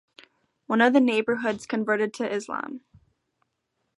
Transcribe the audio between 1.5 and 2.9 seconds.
converted to Islam.